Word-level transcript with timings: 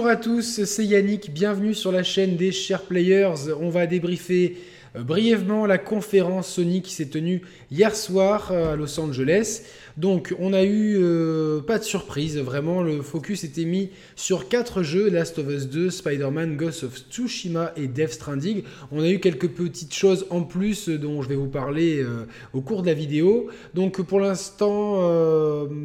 Bonjour 0.00 0.12
à 0.12 0.16
tous, 0.16 0.64
c'est 0.64 0.86
Yannick, 0.86 1.30
bienvenue 1.30 1.74
sur 1.74 1.92
la 1.92 2.02
chaîne 2.02 2.38
des 2.38 2.52
Chers 2.52 2.84
Players. 2.84 3.52
On 3.60 3.68
va 3.68 3.86
débriefer 3.86 4.56
euh, 4.96 5.02
brièvement 5.02 5.66
la 5.66 5.76
conférence 5.76 6.48
Sony 6.48 6.80
qui 6.80 6.94
s'est 6.94 7.10
tenue 7.10 7.42
hier 7.70 7.94
soir 7.94 8.50
euh, 8.50 8.72
à 8.72 8.76
Los 8.76 8.98
Angeles. 8.98 9.60
Donc 9.96 10.34
on 10.38 10.52
a 10.52 10.62
eu 10.62 10.96
euh, 10.98 11.60
pas 11.60 11.78
de 11.78 11.84
surprise, 11.84 12.38
vraiment 12.38 12.82
le 12.82 13.02
focus 13.02 13.44
était 13.44 13.64
mis 13.64 13.90
sur 14.16 14.48
quatre 14.48 14.82
jeux, 14.82 15.10
Last 15.10 15.38
of 15.38 15.48
Us 15.48 15.68
2, 15.68 15.90
Spider-Man, 15.90 16.56
Ghost 16.56 16.84
of 16.84 17.02
Tsushima 17.10 17.72
et 17.76 17.88
Death 17.88 18.12
Stranding. 18.12 18.62
On 18.92 19.02
a 19.02 19.08
eu 19.08 19.18
quelques 19.18 19.48
petites 19.48 19.94
choses 19.94 20.26
en 20.30 20.42
plus 20.42 20.88
dont 20.88 21.22
je 21.22 21.28
vais 21.28 21.34
vous 21.34 21.48
parler 21.48 22.04
au 22.52 22.60
cours 22.60 22.82
de 22.82 22.86
la 22.86 22.94
vidéo. 22.94 23.48
Donc 23.74 24.00
pour 24.02 24.20
l'instant 24.20 25.00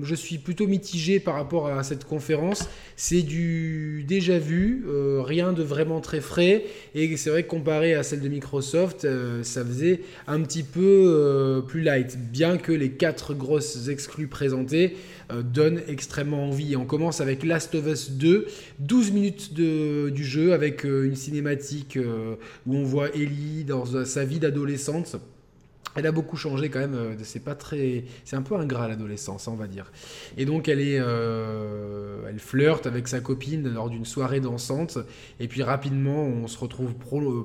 je 0.03 0.15
suis 0.15 0.37
plutôt 0.37 0.67
mitigé 0.67 1.19
par 1.19 1.35
rapport 1.35 1.67
à 1.67 1.83
cette 1.83 2.05
conférence. 2.05 2.69
C'est 2.95 3.23
du 3.23 4.05
déjà 4.07 4.37
vu, 4.37 4.85
rien 5.23 5.53
de 5.53 5.63
vraiment 5.63 5.99
très 5.99 6.21
frais 6.21 6.65
et 6.93 7.15
c'est 7.17 7.29
vrai 7.29 7.43
que 7.43 7.49
comparé 7.55 7.93
à 7.93 8.03
celle 8.03 8.19
de 8.19 8.27
Microsoft, 8.27 9.05
euh, 9.05 9.41
ça 9.43 9.63
faisait 9.63 10.01
un 10.27 10.41
petit 10.41 10.63
peu 10.63 11.05
euh, 11.07 11.61
plus 11.61 11.81
light, 11.81 12.17
bien 12.31 12.57
que 12.57 12.71
les 12.71 12.91
quatre 12.91 13.33
grosses 13.33 13.89
exclus 13.95 14.27
présentées 14.27 14.97
euh, 15.31 15.79
extrêmement 15.87 16.49
envie. 16.49 16.75
on 16.75 16.85
commence 16.85 17.21
avec 17.21 17.43
Last 17.45 17.73
of 17.75 17.87
Us 17.87 18.11
2, 18.11 18.45
12 18.79 19.11
minutes 19.11 19.53
du 19.53 20.23
jeu 20.25 20.53
avec 20.53 20.83
une 20.83 21.15
cinématique 21.15 21.97
où 22.67 22.75
on 22.75 22.83
voit 22.83 23.09
Ellie 23.15 23.63
dans 23.63 23.85
sa 24.05 24.25
vie 24.25 24.39
d'adolescente 24.39 25.15
elle 25.95 26.05
a 26.05 26.11
beaucoup 26.11 26.37
changé 26.37 26.69
quand 26.69 26.79
même. 26.79 26.93
Euh, 26.93 27.15
c'est 27.23 27.43
pas 27.43 27.55
très, 27.55 28.05
c'est 28.23 28.35
un 28.35 28.41
peu 28.41 28.55
ingrat 28.55 28.87
l'adolescence, 28.87 29.47
on 29.47 29.55
va 29.55 29.67
dire. 29.67 29.91
Et 30.37 30.45
donc 30.45 30.67
elle 30.67 30.81
est, 30.81 30.99
euh, 30.99 32.27
elle 32.29 32.39
flirte 32.39 32.85
avec 32.85 33.07
sa 33.07 33.19
copine 33.19 33.73
lors 33.73 33.89
d'une 33.89 34.05
soirée 34.05 34.39
dansante. 34.39 34.97
Et 35.39 35.47
puis 35.47 35.63
rapidement, 35.63 36.23
on 36.23 36.47
se 36.47 36.57
retrouve 36.57 36.93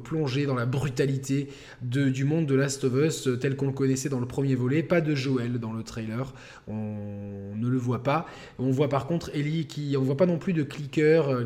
plongé 0.03 0.47
dans 0.47 0.55
la 0.55 0.67
brutalité 0.67 1.49
du 1.83 2.25
monde 2.25 2.47
de 2.47 2.55
Last 2.55 2.85
of 2.85 2.95
Us 2.95 3.29
tel 3.41 3.57
qu'on 3.57 3.67
le 3.67 3.73
connaissait 3.73 4.09
dans 4.09 4.21
le 4.21 4.27
premier 4.27 4.55
volet. 4.55 4.83
Pas 4.83 5.01
de 5.01 5.15
Joel 5.15 5.59
dans 5.59 5.73
le 5.73 5.83
trailer, 5.83 6.35
on 6.67 7.55
ne 7.57 7.69
le 7.69 7.79
voit 7.79 8.03
pas. 8.03 8.27
On 8.59 8.71
voit 8.71 8.89
par 8.89 9.07
contre 9.07 9.31
Ellie 9.35 9.67
qui, 9.67 9.97
on 9.97 10.03
voit 10.03 10.17
pas 10.17 10.27
non 10.27 10.39
plus 10.39 10.53
de 10.53 10.63
clicker 10.63 11.29
euh, 11.29 11.45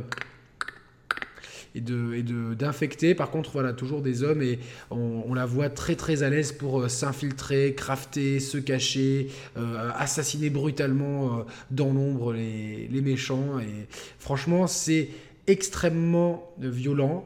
et 1.75 1.81
de 1.81 2.55
d'infecter. 2.55 3.15
Par 3.15 3.31
contre, 3.31 3.51
voilà, 3.53 3.73
toujours 3.73 4.01
des 4.01 4.23
hommes 4.23 4.43
et 4.43 4.59
on, 4.91 5.35
la 5.35 5.47
voit 5.47 5.69
très 5.69 5.97
très 5.97 6.23
à 6.23 6.31
l'aise 6.31 6.53
pour 6.53 6.81
euh, 6.81 6.89
s'infiltrer, 6.89 7.75
crafter, 7.75 8.39
se 8.41 8.59
cacher, 8.59 9.29
euh, 9.57 9.91
assassiner 9.97 10.51
brutalement 10.51 11.27
euh, 11.27 11.43
dans 11.71 11.93
l'ombre 11.93 12.33
les, 12.33 12.89
les, 12.89 13.01
méchants. 13.01 13.59
Et 13.59 13.87
franchement, 14.19 14.67
c'est 14.67 15.09
extrêmement 15.47 16.55
violent. 16.59 17.25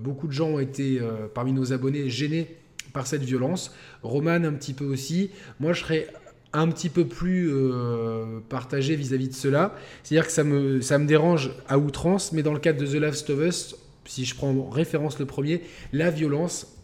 beaucoup 0.00 0.26
de 0.26 0.32
gens 0.32 0.48
ont 0.48 0.58
été 0.58 1.00
parmi 1.34 1.52
nos 1.54 1.72
abonnés 1.72 2.10
gênés 2.10 2.46
par 2.92 3.06
cette 3.06 3.22
violence. 3.22 3.74
Roman 4.02 4.44
un 4.44 4.52
petit 4.52 4.74
peu 4.74 4.84
aussi. 4.84 5.30
Moi, 5.58 5.72
je 5.72 5.80
serais 5.80 6.08
un 6.52 6.68
petit 6.68 6.88
peu 6.88 7.06
plus 7.06 7.50
euh, 7.50 8.40
partagé 8.48 8.96
vis-à-vis 8.96 9.28
de 9.28 9.34
cela. 9.34 9.74
C'est-à-dire 10.02 10.26
que 10.26 10.32
ça 10.32 10.44
me, 10.44 10.80
ça 10.80 10.98
me 10.98 11.06
dérange 11.06 11.50
à 11.68 11.78
outrance, 11.78 12.32
mais 12.32 12.42
dans 12.42 12.52
le 12.52 12.58
cadre 12.58 12.80
de 12.80 12.86
The 12.86 13.00
Last 13.00 13.30
of 13.30 13.40
Us, 13.40 13.76
si 14.04 14.24
je 14.24 14.34
prends 14.34 14.68
référence 14.68 15.18
le 15.18 15.26
premier, 15.26 15.62
la 15.92 16.10
violence, 16.10 16.78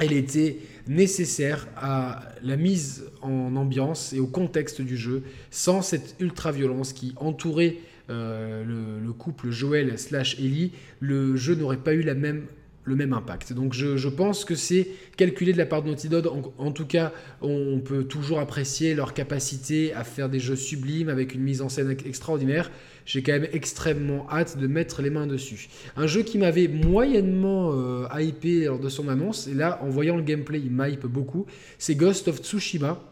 elle 0.00 0.12
était 0.12 0.58
nécessaire 0.88 1.68
à 1.76 2.22
la 2.42 2.56
mise 2.56 3.04
en 3.20 3.54
ambiance 3.56 4.12
et 4.12 4.20
au 4.20 4.26
contexte 4.26 4.80
du 4.80 4.96
jeu. 4.96 5.22
Sans 5.50 5.82
cette 5.82 6.16
ultra-violence 6.18 6.92
qui 6.92 7.14
entourait 7.16 7.76
euh, 8.10 8.64
le, 8.64 9.04
le, 9.04 9.12
couple 9.12 9.50
Joel 9.50 9.98
slash 9.98 10.38
Ellie, 10.38 10.72
le 11.00 11.36
jeu 11.36 11.54
n'aurait 11.54 11.76
pas 11.76 11.94
eu 11.94 12.02
la 12.02 12.14
même 12.14 12.46
le 12.84 12.96
même 12.96 13.12
impact. 13.12 13.52
Donc 13.52 13.74
je, 13.74 14.08
pense 14.08 14.44
que 14.44 14.54
c'est 14.54 14.88
calculé 15.16 15.52
de 15.52 15.58
la 15.58 15.66
part 15.66 15.82
de 15.82 15.88
Naughty 15.88 16.08
Dog. 16.08 16.28
En, 16.58 16.72
tout 16.72 16.86
cas, 16.86 17.12
on, 17.40 17.80
peut 17.80 18.04
toujours 18.04 18.40
apprécier 18.40 18.94
leur 18.94 19.14
capacité 19.14 19.92
à 19.94 20.04
faire 20.04 20.28
des 20.28 20.40
jeux 20.40 20.56
sublimes 20.56 21.08
avec 21.08 21.34
une 21.34 21.42
mise 21.42 21.62
en 21.62 21.68
scène 21.68 21.96
extraordinaire. 22.04 22.70
J'ai 23.04 23.22
quand 23.22 23.32
même 23.32 23.48
extrêmement 23.52 24.26
hâte 24.30 24.58
de 24.58 24.66
mettre 24.66 25.02
les 25.02 25.10
mains 25.10 25.26
dessus. 25.26 25.68
Un 25.96 26.06
jeu 26.06 26.22
qui 26.22 26.38
m'avait 26.38 26.68
moyennement 26.68 27.72
euh, 27.72 28.06
hypé 28.20 28.66
lors 28.66 28.78
de 28.78 28.88
son 28.88 29.08
annonce, 29.08 29.48
et 29.48 29.54
là, 29.54 29.80
en 29.82 29.88
voyant 29.88 30.16
le 30.16 30.22
gameplay, 30.22 30.60
il 30.60 30.70
m'hype 30.70 31.06
beaucoup, 31.06 31.46
c'est 31.78 31.96
Ghost 31.96 32.28
of 32.28 32.38
Tsushima. 32.38 33.11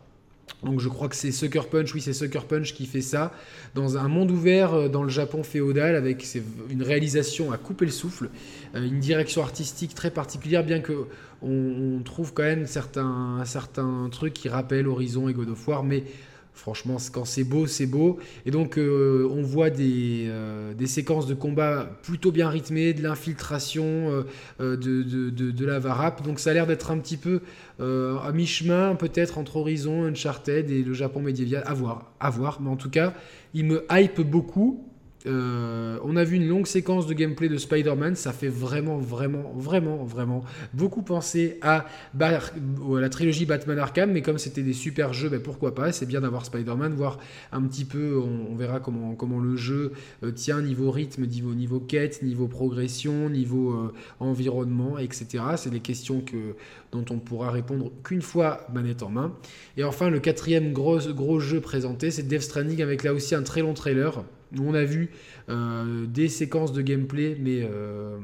Donc 0.62 0.80
je 0.80 0.88
crois 0.88 1.08
que 1.08 1.16
c'est 1.16 1.32
Sucker 1.32 1.62
Punch, 1.70 1.94
oui 1.94 2.00
c'est 2.00 2.12
Sucker 2.12 2.44
Punch 2.48 2.74
qui 2.74 2.86
fait 2.86 3.00
ça, 3.00 3.32
dans 3.74 3.96
un 3.96 4.08
monde 4.08 4.30
ouvert 4.30 4.74
euh, 4.74 4.88
dans 4.88 5.02
le 5.02 5.08
Japon 5.08 5.42
féodal, 5.42 5.94
avec 5.94 6.26
une 6.68 6.82
réalisation 6.82 7.52
à 7.52 7.56
couper 7.56 7.86
le 7.86 7.90
souffle, 7.90 8.28
euh, 8.74 8.84
une 8.84 9.00
direction 9.00 9.42
artistique 9.42 9.94
très 9.94 10.10
particulière, 10.10 10.64
bien 10.64 10.80
que 10.80 11.06
on, 11.42 12.02
trouve 12.04 12.34
quand 12.34 12.42
même 12.42 12.66
certains, 12.66 13.42
certains 13.46 14.08
trucs 14.10 14.34
qui 14.34 14.48
rappellent 14.48 14.88
Horizon 14.88 15.28
et 15.28 15.32
God 15.32 15.48
of 15.48 15.68
War, 15.68 15.82
mais 15.82 16.04
Franchement, 16.52 16.98
quand 17.12 17.24
c'est 17.24 17.44
beau, 17.44 17.66
c'est 17.66 17.86
beau. 17.86 18.18
Et 18.44 18.50
donc, 18.50 18.76
euh, 18.76 19.26
on 19.30 19.40
voit 19.40 19.70
des, 19.70 20.26
euh, 20.28 20.74
des, 20.74 20.86
séquences 20.86 21.26
de 21.26 21.32
combat 21.32 21.88
plutôt 22.02 22.32
bien 22.32 22.50
rythmées, 22.50 22.92
de 22.92 23.02
l'infiltration, 23.02 24.24
euh, 24.60 24.76
de, 24.76 25.64
la 25.64 25.78
varap. 25.78 26.22
Donc, 26.22 26.38
ça 26.38 26.50
a 26.50 26.52
l'air 26.52 26.66
d'être 26.66 26.90
un 26.90 26.98
petit 26.98 27.16
peu 27.16 27.40
à 27.78 28.30
mi-chemin, 28.32 28.94
peut-être 28.94 29.38
entre 29.38 29.56
Horizon, 29.56 30.04
Uncharted 30.04 30.70
et 30.70 30.82
le 30.82 30.92
Japon 30.92 31.20
médiéval. 31.20 31.62
À 31.66 31.72
voir, 31.72 32.12
à 32.20 32.28
voir. 32.28 32.60
Mais 32.60 32.68
en 32.68 32.76
tout 32.76 32.90
cas, 32.90 33.14
il 33.54 33.64
me 33.64 33.86
hype 33.90 34.20
beaucoup. 34.20 34.89
Euh, 35.26 35.98
on 36.02 36.16
a 36.16 36.24
vu 36.24 36.36
une 36.36 36.48
longue 36.48 36.66
séquence 36.66 37.06
de 37.06 37.12
gameplay 37.12 37.48
de 37.48 37.58
Spider-Man, 37.58 38.16
ça 38.16 38.32
fait 38.32 38.48
vraiment, 38.48 38.98
vraiment, 38.98 39.52
vraiment, 39.54 40.02
vraiment 40.04 40.44
beaucoup 40.72 41.02
penser 41.02 41.58
à, 41.60 41.86
la 42.18 43.08
trilogie 43.10 43.44
Batman 43.44 43.78
Arkham, 43.78 44.12
mais 44.12 44.22
comme 44.22 44.38
c'était 44.38 44.62
des 44.62 44.72
super 44.72 45.12
jeux, 45.12 45.28
ben 45.28 45.40
pourquoi 45.40 45.74
pas, 45.74 45.92
c'est 45.92 46.06
bien 46.06 46.22
d'avoir 46.22 46.46
Spider-Man, 46.46 46.94
voir 46.94 47.18
un 47.52 47.62
petit 47.62 47.84
peu, 47.84 48.18
on, 48.18 48.54
verra 48.54 48.80
comment, 48.80 49.40
le 49.40 49.56
jeu 49.56 49.92
euh, 50.22 50.30
tient 50.30 50.62
niveau 50.62 50.90
rythme, 50.90 51.26
niveau, 51.26 51.54
niveau 51.54 51.80
quête, 51.80 52.22
niveau 52.22 52.48
progression, 52.48 53.28
niveau 53.28 53.72
euh, 53.72 53.92
environnement, 54.20 54.98
etc. 54.98 55.44
C'est 55.56 55.70
des 55.70 55.80
questions 55.80 56.22
que, 56.22 56.54
dont 56.92 57.04
on 57.10 57.18
pourra 57.18 57.50
répondre 57.50 57.92
qu'une 58.04 58.22
fois 58.22 58.66
manette 58.72 59.02
en 59.02 59.10
main. 59.10 59.34
Et 59.76 59.84
enfin, 59.84 60.08
le 60.08 60.20
quatrième 60.20 60.72
gros, 60.72 60.98
gros 61.10 61.40
jeu 61.40 61.60
présenté, 61.60 62.10
c'est 62.10 62.22
Death 62.22 62.42
Stranding 62.42 62.82
avec 62.82 63.02
là 63.02 63.12
aussi 63.12 63.34
un 63.34 63.42
très 63.42 63.60
long 63.60 63.74
trailer. 63.74 64.24
On 64.58 64.74
a 64.74 64.84
vu 64.84 65.10
euh, 65.48 66.06
des 66.06 66.28
séquences 66.28 66.72
de 66.72 66.82
gameplay, 66.82 67.36
mais 67.38 67.60
euh, 67.62 68.18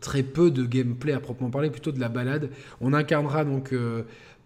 très 0.00 0.22
peu 0.22 0.50
de 0.50 0.64
gameplay 0.64 1.12
à 1.12 1.20
proprement 1.20 1.50
parler, 1.50 1.70
plutôt 1.70 1.92
de 1.92 2.00
la 2.00 2.08
balade. 2.08 2.50
On 2.80 2.92
incarnera 2.92 3.44
donc 3.44 3.72
euh, 3.72 4.02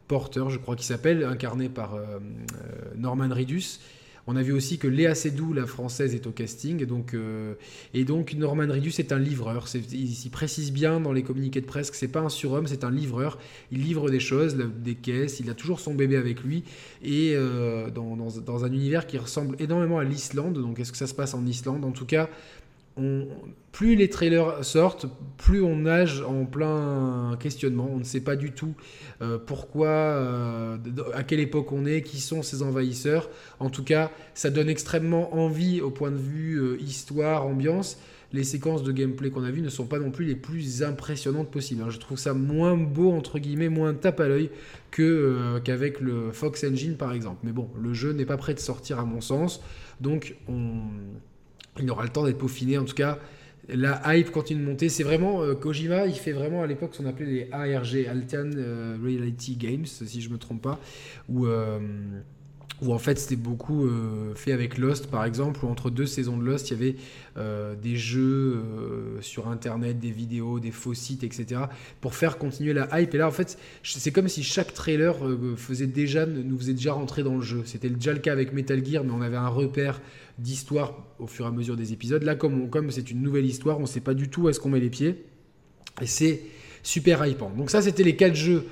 Porter, 0.09 0.45
je 0.49 0.59
crois 0.59 0.77
qu'il 0.77 0.87
s'appelle, 0.87 1.25
incarné 1.25 1.69
par 1.69 1.99
Norman 2.97 3.29
Ridus. 3.29 3.81
On 4.29 4.35
a 4.35 4.43
vu 4.43 4.53
aussi 4.53 4.79
que 4.79 4.89
Léa 4.89 5.15
Seydoux, 5.15 5.53
la 5.53 5.67
française, 5.67 6.15
est 6.15 6.27
au 6.27 6.33
casting. 6.33 6.83
Et 6.83 6.87
donc, 6.87 7.15
euh, 7.15 7.55
et 7.95 8.05
donc 8.05 8.35
Norman 8.35 8.67
Ridus 8.69 8.95
est 8.99 9.13
un 9.13 9.19
livreur. 9.19 9.67
Il 9.93 10.15
s'y 10.15 10.31
précise 10.31 10.73
bien 10.73 10.99
dans 10.99 11.13
les 11.13 11.23
communiqués 11.23 11.61
de 11.61 11.67
presse 11.67 11.91
que 11.91 11.97
c'est 11.97 12.09
pas 12.09 12.21
un 12.21 12.29
surhomme, 12.29 12.67
c'est 12.67 12.83
un 12.83 12.91
livreur. 12.91 13.39
Il 13.71 13.85
livre 13.85 14.11
des 14.11 14.19
choses, 14.19 14.57
des 14.57 14.95
caisses. 14.95 15.39
Il 15.39 15.49
a 15.49 15.55
toujours 15.55 15.79
son 15.79 15.95
bébé 15.95 16.17
avec 16.17 16.43
lui. 16.43 16.65
Et 17.05 17.35
euh, 17.37 17.89
dans, 17.91 18.17
dans, 18.17 18.65
un 18.65 18.73
univers 18.73 19.07
qui 19.07 19.17
ressemble 19.17 19.55
énormément 19.61 19.99
à 19.99 20.05
l'Islande. 20.05 20.55
Donc, 20.55 20.81
est-ce 20.81 20.91
que 20.91 20.99
ça 20.99 21.07
se 21.07 21.15
passe 21.15 21.35
en 21.35 21.47
Islande? 21.47 21.85
En 21.85 21.93
tout 21.93 22.07
cas, 22.07 22.29
plus 23.73 23.95
les 23.95 24.09
trailers 24.09 24.65
sortent, 24.65 25.07
plus 25.37 25.63
on 25.63 25.77
nage 25.77 26.23
en 26.23 26.47
plein 26.47 27.37
questionnement. 27.39 27.91
On 27.93 27.99
ne 27.99 28.05
sait 28.05 28.23
pas 28.23 28.35
du 28.35 28.53
tout 28.53 28.75
euh, 29.21 29.39
pourquoi, 29.39 29.89
euh, 29.89 30.79
à 31.13 31.23
quelle 31.23 31.41
époque 31.41 31.73
on 31.73 31.85
est, 31.85 32.01
qui 32.01 32.21
sont 32.21 32.43
ces 32.43 32.63
envahisseurs. 32.63 33.29
En 33.61 33.69
tout 33.69 33.85
cas, 33.85 34.11
ça 34.33 34.49
donne 34.49 34.71
extrêmement 34.71 35.35
envie 35.35 35.83
au 35.83 35.91
point 35.91 36.11
de 36.11 36.17
vue 36.17 36.59
euh, 36.59 36.81
histoire, 36.81 37.47
ambiance. 37.47 37.99
Les 38.33 38.45
séquences 38.45 38.83
de 38.83 38.93
gameplay 38.93 39.31
qu'on 39.31 39.45
a 39.45 39.51
vues 39.51 39.61
ne 39.61 39.69
sont 39.69 39.87
pas 39.87 39.99
non 39.99 40.11
plus 40.11 40.25
les 40.25 40.35
plus 40.35 40.83
impressionnantes 40.83 41.51
possibles. 41.51 41.83
Hein. 41.83 41.91
Je 41.91 41.99
trouve 41.99 42.19
ça 42.19 42.33
moins 42.33 42.77
beau, 42.77 43.13
entre 43.13 43.39
guillemets, 43.39 43.69
moins 43.69 43.93
tape 43.93 44.21
à 44.21 44.29
l'œil 44.29 44.51
qu'avec 44.91 46.01
le 46.01 46.33
Fox 46.33 46.65
Engine 46.65 46.97
par 46.97 47.13
exemple. 47.13 47.41
Mais 47.45 47.53
bon, 47.53 47.69
le 47.81 47.93
jeu 47.93 48.13
n'est 48.13 48.25
pas 48.25 48.39
prêt 48.39 48.55
de 48.55 48.59
sortir 48.59 48.99
à 48.99 49.05
mon 49.05 49.21
sens. 49.21 49.63
Donc 50.01 50.35
on 50.49 50.81
il 51.85 51.91
aura 51.91 52.05
le 52.05 52.09
temps 52.09 52.25
d'être 52.25 52.39
peaufiné. 52.39 52.79
En 52.79 52.85
tout 52.85 52.95
cas, 52.95 53.19
la 53.69 54.17
hype 54.17 54.31
continue 54.31 54.61
de 54.61 54.67
monter. 54.67 54.89
C'est 54.89 55.03
vraiment 55.03 55.43
euh, 55.43 55.55
Kojima, 55.55 56.07
il 56.07 56.15
fait 56.15 56.33
vraiment 56.33 56.63
à 56.63 56.67
l'époque 56.67 56.91
ce 56.93 57.03
qu'on 57.03 57.09
appelait 57.09 57.27
les 57.27 57.49
ARG, 57.53 58.07
Altan 58.09 58.51
euh, 58.55 58.97
Reality 59.03 59.57
Games, 59.57 59.87
si 59.87 60.21
je 60.21 60.31
me 60.31 60.39
trompe 60.39 60.63
pas, 60.63 60.79
où, 61.29 61.47
euh, 61.47 61.79
où 62.83 62.93
en 62.93 62.99
fait 62.99 63.19
c'était 63.19 63.37
beaucoup 63.37 63.89
fait 64.35 64.53
avec 64.53 64.77
Lost 64.77 65.07
par 65.07 65.25
exemple, 65.25 65.65
où 65.65 65.69
entre 65.69 65.89
deux 65.91 66.07
saisons 66.07 66.37
de 66.37 66.45
Lost, 66.45 66.71
il 66.71 66.73
y 66.73 66.77
avait 66.77 66.97
des 67.83 67.97
jeux 67.97 68.63
sur 69.21 69.49
internet, 69.49 69.99
des 69.99 70.11
vidéos, 70.11 70.61
des 70.61 70.71
faux 70.71 70.95
sites, 70.95 71.25
etc. 71.25 71.63
pour 72.01 72.15
faire 72.15 72.37
continuer 72.39 72.73
la 72.75 73.01
hype. 73.01 73.15
Et 73.15 73.19
là 73.19 73.29
en 73.29 73.31
fait, 73.31 73.59
c'est 73.83 74.11
comme 74.11 74.29
si 74.29 74.43
chaque 74.43 74.75
trailer 74.75 75.17
faisait 75.57 75.87
déjà, 75.87 76.27
nous 76.27 76.59
faisait 76.59 76.75
déjà 76.75 76.93
rentrer 76.93 77.23
dans 77.23 77.37
le 77.37 77.43
jeu. 77.43 77.63
C'était 77.65 77.89
déjà 77.89 78.13
le 78.13 78.19
cas 78.19 78.33
avec 78.33 78.53
Metal 78.53 78.85
Gear, 78.85 79.05
mais 79.05 79.13
on 79.13 79.23
avait 79.23 79.37
un 79.37 79.49
repère 79.49 80.01
d'histoire 80.39 81.03
au 81.19 81.27
fur 81.27 81.47
et 81.47 81.49
à 81.49 81.51
mesure 81.53 81.77
des 81.77 81.95
épisodes. 81.95 82.23
Là, 82.23 82.35
comme 82.35 82.69
comme 82.69 82.91
c'est 82.91 83.11
une 83.11 83.23
nouvelle 83.23 83.47
histoire, 83.47 83.79
on 83.79 83.83
ne 83.83 83.87
sait 83.87 84.01
pas 84.01 84.15
du 84.15 84.29
tout 84.29 84.43
où 84.43 84.49
est-ce 84.51 84.61
qu'on 84.61 84.69
met 84.69 84.81
les 84.81 84.91
pieds. 84.91 85.25
Et 86.03 86.07
c'est 86.07 86.43
super 86.83 87.27
hypant. 87.27 87.51
Donc 87.57 87.71
ça, 87.71 87.81
c'était 87.81 88.03
les 88.03 88.17
quatre 88.17 88.35
jeux 88.35 88.67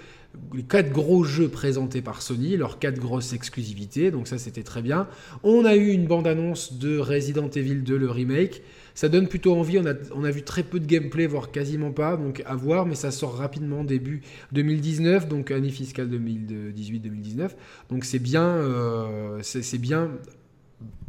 les 0.55 0.63
quatre 0.63 0.91
gros 0.91 1.25
jeux 1.25 1.49
présentés 1.49 2.03
par 2.03 2.23
Sony, 2.23 2.57
leurs 2.57 2.79
quatre 2.79 2.99
grosses 2.99 3.33
exclusivités, 3.33 4.11
donc 4.11 4.29
ça 4.29 4.39
c'était 4.39 4.63
très 4.63 4.83
bien. 4.83 5.09
On 5.43 5.65
a 5.65 5.77
eu 5.77 5.89
une 5.89 6.07
bande-annonce 6.07 6.75
de 6.79 6.99
Resident 6.99 7.49
Evil 7.49 7.83
2, 7.83 7.97
le 7.97 8.11
remake. 8.11 8.63
Ça 8.95 9.09
donne 9.09 9.27
plutôt 9.27 9.57
envie, 9.57 9.79
on 9.79 9.87
a, 9.87 9.95
on 10.15 10.23
a 10.23 10.31
vu 10.31 10.43
très 10.43 10.63
peu 10.63 10.79
de 10.79 10.87
gameplay, 10.87 11.27
voire 11.27 11.51
quasiment 11.51 11.91
pas, 11.91 12.17
donc 12.17 12.43
à 12.47 12.55
voir, 12.55 12.87
mais 12.87 12.95
ça 12.95 13.11
sort 13.11 13.37
rapidement 13.37 13.83
début 13.83 14.23
2019, 14.53 15.29
donc 15.29 15.51
année 15.51 15.71
fiscale 15.71 16.09
2018-2019. 16.09 17.51
Donc 17.91 18.05
c'est 18.05 18.21
bien, 18.21 18.45
euh, 18.45 19.41
c'est 19.43 19.79
bien 19.79 20.11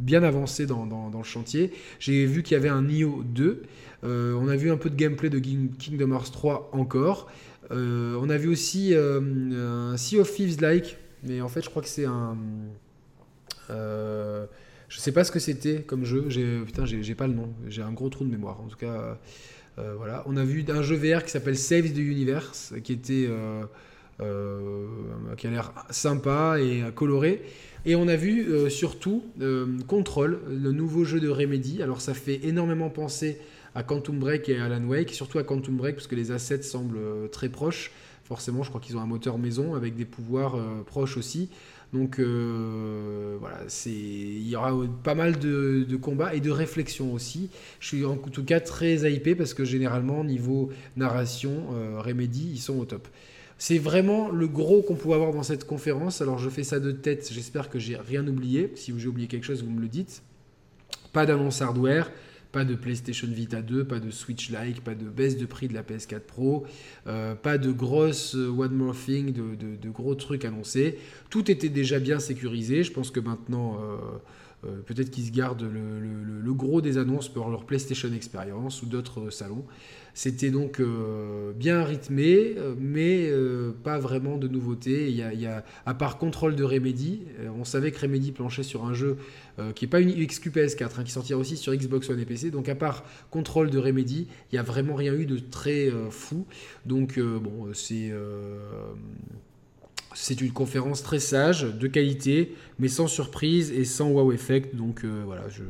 bien 0.00 0.22
avancé 0.22 0.66
dans, 0.66 0.86
le 0.86 1.22
chantier. 1.24 1.72
J'ai 1.98 2.26
vu 2.26 2.42
qu'il 2.42 2.54
y 2.54 2.58
avait 2.58 2.68
un 2.68 2.82
Nioh 2.82 3.22
2. 3.24 3.62
Euh, 4.04 4.34
on 4.34 4.48
a 4.48 4.56
vu 4.56 4.70
un 4.70 4.76
peu 4.76 4.90
de 4.90 4.96
gameplay 4.96 5.30
de 5.30 5.38
Kingdom 5.38 6.12
Hearts 6.12 6.30
3 6.32 6.70
encore. 6.72 7.28
Euh, 7.70 8.18
on 8.20 8.28
a 8.30 8.36
vu 8.36 8.48
aussi 8.48 8.94
euh, 8.94 9.92
un 9.92 9.96
Sea 9.96 10.20
of 10.20 10.32
Thieves 10.32 10.60
like, 10.60 10.98
mais 11.24 11.40
en 11.40 11.48
fait 11.48 11.62
je 11.62 11.70
crois 11.70 11.82
que 11.82 11.88
c'est 11.88 12.04
un... 12.04 12.36
je 13.68 14.46
sais 14.98 15.12
pas 15.12 15.24
ce 15.24 15.32
que 15.32 15.38
c'était 15.38 15.82
comme 15.82 16.04
jeu. 16.04 16.28
Putain, 16.64 16.84
j'ai, 16.84 17.14
pas 17.14 17.26
le 17.26 17.34
nom. 17.34 17.52
J'ai 17.68 17.82
un 17.82 17.92
gros 17.92 18.08
trou 18.08 18.24
de 18.24 18.30
mémoire. 18.30 18.60
En 18.60 18.68
tout 18.68 18.78
cas, 18.78 19.18
voilà. 19.76 20.22
On 20.26 20.36
a 20.36 20.44
vu 20.44 20.64
un 20.68 20.82
jeu 20.82 20.96
VR 20.96 21.24
qui 21.24 21.30
s'appelle 21.30 21.58
Save 21.58 21.92
the 21.92 21.98
Universe, 21.98 22.74
qui 22.84 22.92
était... 22.92 23.28
qui 24.18 25.46
a 25.46 25.50
l'air 25.50 25.72
sympa 25.90 26.58
et 26.60 26.82
coloré. 26.94 27.42
Et 27.86 27.94
on 27.94 28.08
a 28.08 28.16
vu 28.16 28.52
euh, 28.52 28.68
surtout 28.68 29.22
euh, 29.40 29.78
Control, 29.86 30.40
le 30.48 30.72
nouveau 30.72 31.04
jeu 31.04 31.20
de 31.20 31.28
Remedy. 31.28 31.84
Alors 31.84 32.00
ça 32.00 32.14
fait 32.14 32.40
énormément 32.42 32.90
penser 32.90 33.38
à 33.76 33.82
Quantum 33.82 34.18
Break 34.18 34.48
et 34.48 34.58
Alan 34.58 34.82
Wake, 34.84 35.12
surtout 35.12 35.38
à 35.38 35.44
Quantum 35.44 35.76
Break 35.76 35.94
parce 35.94 36.08
que 36.08 36.16
les 36.16 36.32
assets 36.32 36.62
semblent 36.62 36.98
euh, 36.98 37.28
très 37.28 37.48
proches. 37.48 37.92
Forcément, 38.24 38.64
je 38.64 38.70
crois 38.70 38.80
qu'ils 38.80 38.96
ont 38.96 39.00
un 39.00 39.06
moteur 39.06 39.38
maison 39.38 39.76
avec 39.76 39.94
des 39.94 40.04
pouvoirs 40.04 40.58
proches 40.86 41.16
aussi. 41.16 41.48
Donc 41.92 42.18
voilà, 42.18 43.60
c'est 43.68 43.88
il 43.88 44.48
y 44.48 44.56
aura 44.56 44.72
pas 45.04 45.14
mal 45.14 45.38
de, 45.38 45.96
combats 46.02 46.34
et 46.34 46.40
de 46.40 46.50
réflexions 46.50 47.12
aussi. 47.12 47.50
Je 47.78 47.86
suis 47.86 48.04
en 48.04 48.16
tout 48.16 48.42
cas 48.42 48.58
très 48.58 49.08
hypé 49.12 49.36
parce 49.36 49.54
que 49.54 49.64
généralement 49.64 50.24
niveau 50.24 50.70
narration, 50.96 51.68
Remedy, 51.98 52.50
ils 52.54 52.58
sont 52.58 52.76
au 52.80 52.84
top. 52.84 53.06
C'est 53.58 53.78
vraiment 53.78 54.28
le 54.28 54.48
gros 54.48 54.82
qu'on 54.82 54.96
pouvait 54.96 55.14
avoir 55.14 55.32
dans 55.32 55.42
cette 55.42 55.66
conférence. 55.66 56.20
Alors 56.20 56.38
je 56.38 56.50
fais 56.50 56.64
ça 56.64 56.78
de 56.78 56.92
tête, 56.92 57.30
j'espère 57.32 57.70
que 57.70 57.78
j'ai 57.78 57.96
rien 57.96 58.26
oublié. 58.26 58.72
Si 58.74 58.92
j'ai 58.98 59.08
oublié 59.08 59.28
quelque 59.28 59.44
chose, 59.44 59.62
vous 59.62 59.70
me 59.70 59.80
le 59.80 59.88
dites. 59.88 60.22
Pas 61.12 61.24
d'annonce 61.24 61.62
hardware, 61.62 62.10
pas 62.52 62.64
de 62.64 62.74
PlayStation 62.74 63.28
Vita 63.28 63.62
2, 63.62 63.84
pas 63.84 64.00
de 64.00 64.10
Switch 64.10 64.50
Like, 64.50 64.82
pas 64.82 64.94
de 64.94 65.04
baisse 65.04 65.36
de 65.36 65.46
prix 65.46 65.68
de 65.68 65.74
la 65.74 65.82
PS4 65.82 66.20
Pro, 66.20 66.66
euh, 67.06 67.34
pas 67.34 67.58
de 67.58 67.70
grosses 67.70 68.34
euh, 68.34 68.48
One 68.48 68.74
More 68.74 68.94
Thing, 68.94 69.32
de, 69.32 69.90
gros 69.90 70.14
trucs 70.14 70.44
annoncés. 70.44 70.98
Tout 71.30 71.50
était 71.50 71.68
déjà 71.68 71.98
bien 71.98 72.18
sécurisé. 72.18 72.82
Je 72.82 72.92
pense 72.92 73.10
que 73.10 73.20
maintenant, 73.20 73.78
euh, 73.80 74.18
peut-être 74.62 75.10
qu'ils 75.10 75.26
se 75.26 75.32
gardent 75.32 75.62
le, 75.62 76.54
gros 76.54 76.80
des 76.80 76.98
annonces 76.98 77.28
pour 77.28 77.48
leur 77.50 77.64
PlayStation 77.64 78.12
Experience 78.12 78.82
ou 78.82 78.86
d'autres 78.86 79.30
salons. 79.30 79.64
C'était 80.16 80.50
donc 80.50 80.80
euh, 80.80 81.52
bien 81.52 81.84
rythmé, 81.84 82.54
euh, 82.56 82.74
mais 82.78 83.28
euh, 83.28 83.72
pas 83.84 83.98
vraiment 83.98 84.38
de 84.38 84.48
nouveautés. 84.48 85.10
Il 85.10 85.14
y, 85.14 85.46
a, 85.46 85.62
à 85.84 85.92
part 85.92 86.16
Control 86.16 86.56
de 86.56 86.64
Remedy, 86.64 87.24
on 87.54 87.64
savait 87.64 87.92
que 87.92 88.00
Remedy 88.00 88.32
planchait 88.32 88.62
sur 88.62 88.86
un 88.86 88.94
jeu 88.94 89.18
qui 89.74 89.84
n'est 89.84 89.90
pas 89.90 90.00
une 90.00 90.10
XQ 90.10 90.50
PS4, 90.50 90.84
hein, 90.98 91.04
qui 91.04 91.12
sortira 91.12 91.38
aussi 91.38 91.58
sur 91.58 91.74
Xbox 91.74 92.08
One 92.08 92.18
et 92.18 92.24
PC. 92.24 92.50
Donc 92.50 92.70
à 92.70 92.74
part 92.74 93.04
Control 93.30 93.68
de 93.68 93.78
Remedy, 93.78 94.26
il 94.50 94.54
n'y 94.54 94.58
a 94.58 94.62
vraiment 94.62 94.94
rien 94.94 95.12
eu 95.12 95.26
de 95.26 95.38
très 95.38 95.90
fou. 96.10 96.46
Donc 96.86 97.20
bon, 97.20 97.68
c'est 97.74 98.10
c'est 100.16 100.40
une 100.40 100.52
conférence 100.52 101.02
très 101.02 101.20
sage, 101.20 101.62
de 101.62 101.86
qualité, 101.86 102.54
mais 102.78 102.88
sans 102.88 103.06
surprise 103.06 103.70
et 103.70 103.84
sans 103.84 104.10
wow 104.10 104.32
effect. 104.32 104.74
Donc 104.74 105.04
voilà, 105.04 105.48
je 105.48 105.62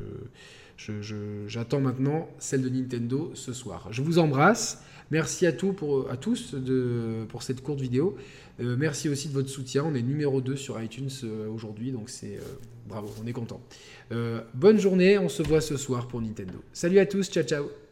J'attends 1.47 1.81
maintenant 1.81 2.29
celle 2.39 2.63
de 2.63 2.69
Nintendo 2.69 3.31
ce 3.35 3.53
soir. 3.53 3.89
Je 3.91 4.03
vous 4.03 4.19
embrasse. 4.19 4.83
Merci 5.11 5.47
à, 5.47 5.53
tous 5.53 5.73
pour 5.73 7.43
cette 7.43 7.63
courte 7.63 7.81
vidéo. 7.81 8.17
Euh, 8.61 8.77
merci 8.77 9.09
aussi 9.09 9.29
de 9.29 9.35
votre 9.35 9.49
soutien. 9.49 9.85
On 9.85 9.95
est 9.95 10.03
numéro 10.03 10.41
2 10.41 10.57
sur 10.57 10.83
iTunes 10.83 11.11
euh, 11.25 11.49
aujourd'hui, 11.49 11.93
donc 11.93 12.11
c'est 12.11 12.37
euh, 12.37 12.41
bravo, 12.89 13.09
on 13.23 13.27
est 13.27 13.33
content. 13.33 13.61
bonne 14.55 14.79
journée, 14.79 15.19
on 15.19 15.29
se 15.29 15.43
voit 15.43 15.61
ce 15.61 15.77
soir 15.77 16.09
pour 16.09 16.21
Nintendo. 16.21 16.61
Salut 16.73 16.99
à 16.99 17.07
tous, 17.07 17.31
ciao 17.31 17.45
ciao 17.45 17.86